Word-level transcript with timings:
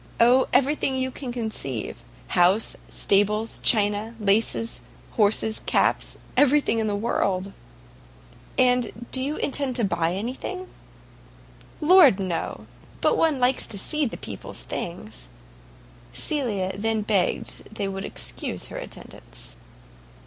"Oh, 0.19 0.47
every 0.51 0.73
thing 0.73 0.95
you 0.97 1.11
can 1.11 1.31
conceive; 1.31 2.03
house, 2.29 2.75
stables, 2.89 3.59
china, 3.61 4.15
laces, 4.19 4.81
horses, 5.11 5.59
caps, 5.59 6.17
everything 6.35 6.79
in 6.79 6.87
the 6.87 6.95
world." 6.95 7.53
"And 8.57 9.05
do 9.11 9.21
you 9.21 9.35
intend 9.35 9.75
to 9.75 9.83
buy 9.83 10.15
any 10.15 10.33
thing?" 10.33 10.67
"Lord, 11.81 12.19
no; 12.19 12.65
but 12.99 13.15
one 13.15 13.39
likes 13.39 13.67
to 13.67 13.77
see 13.77 14.07
the 14.07 14.17
people's 14.17 14.61
things." 14.63 15.27
Cecilia 16.13 16.75
then 16.75 17.01
begged 17.03 17.75
they 17.75 17.87
would 17.87 18.03
excuse 18.03 18.69
her 18.69 18.77
attendance. 18.77 19.55